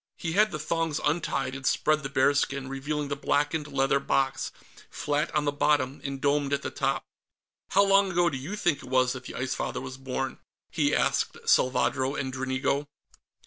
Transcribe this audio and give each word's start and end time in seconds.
He 0.17 0.31
had 0.31 0.49
the 0.49 0.57
thongs 0.57 0.99
untied, 1.05 1.53
and 1.53 1.63
spread 1.63 2.01
the 2.01 2.09
bearskin, 2.09 2.67
revealing 2.67 3.09
the 3.09 3.15
blackened 3.15 3.67
leather 3.67 3.99
box, 3.99 4.51
flat 4.89 5.29
on 5.35 5.45
the 5.45 5.51
bottom 5.51 6.01
and 6.03 6.19
domed 6.19 6.53
at 6.53 6.63
the 6.63 6.71
top. 6.71 7.03
"How 7.69 7.83
long 7.83 8.09
ago 8.11 8.27
do 8.27 8.37
you 8.37 8.55
think 8.55 8.79
it 8.79 8.89
was 8.89 9.13
that 9.13 9.25
the 9.25 9.35
Ice 9.35 9.53
Father 9.53 9.79
was 9.79 9.97
born?" 9.97 10.39
he 10.71 10.95
asked 10.95 11.37
Salvadro 11.45 12.15
and 12.15 12.33
Dranigo. 12.33 12.87